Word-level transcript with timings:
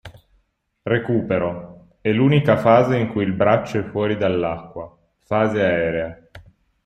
Recupero: 0.81 1.89
è 2.01 2.11
l'unica 2.11 2.57
fase 2.57 2.97
in 2.97 3.09
cui 3.09 3.21
il 3.23 3.33
braccio 3.33 3.77
è 3.77 3.83
fuori 3.83 4.17
dall'acqua 4.17 4.97
(fase 5.19 5.61
aerea). 5.61 6.27